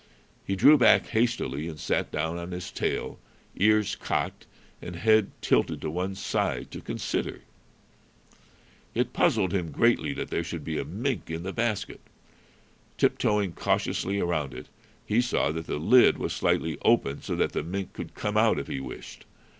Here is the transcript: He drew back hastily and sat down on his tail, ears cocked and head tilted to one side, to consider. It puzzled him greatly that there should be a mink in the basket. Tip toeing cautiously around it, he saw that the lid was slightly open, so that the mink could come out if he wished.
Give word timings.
He 0.47 0.55
drew 0.55 0.79
back 0.79 1.05
hastily 1.09 1.67
and 1.67 1.79
sat 1.79 2.11
down 2.11 2.39
on 2.39 2.53
his 2.53 2.71
tail, 2.71 3.19
ears 3.55 3.93
cocked 3.95 4.47
and 4.81 4.95
head 4.95 5.29
tilted 5.41 5.79
to 5.81 5.91
one 5.91 6.15
side, 6.15 6.71
to 6.71 6.81
consider. 6.81 7.41
It 8.95 9.13
puzzled 9.13 9.53
him 9.53 9.69
greatly 9.69 10.11
that 10.13 10.29
there 10.31 10.43
should 10.43 10.63
be 10.63 10.79
a 10.79 10.85
mink 10.85 11.29
in 11.29 11.43
the 11.43 11.53
basket. 11.53 12.01
Tip 12.97 13.19
toeing 13.19 13.53
cautiously 13.53 14.19
around 14.19 14.55
it, 14.55 14.69
he 15.05 15.21
saw 15.21 15.51
that 15.51 15.67
the 15.67 15.77
lid 15.77 16.17
was 16.17 16.33
slightly 16.33 16.79
open, 16.83 17.21
so 17.21 17.35
that 17.35 17.51
the 17.51 17.61
mink 17.61 17.93
could 17.93 18.15
come 18.15 18.37
out 18.37 18.57
if 18.57 18.65
he 18.65 18.79
wished. 18.79 19.25